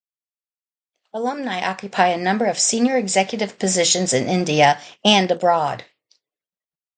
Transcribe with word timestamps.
Alumni 1.13 1.61
occupy 1.63 2.07
a 2.07 2.17
number 2.17 2.45
of 2.47 2.57
senior 2.57 2.97
executive 2.97 3.59
positions 3.59 4.13
in 4.13 4.27
India 4.27 4.81
and 5.05 5.29
abroad. 5.29 5.85